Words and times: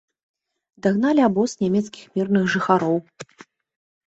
Дагналі 0.85 1.21
абоз 1.29 1.51
нямецкіх 1.65 2.09
мірных 2.17 2.43
жыхароў. 2.55 2.97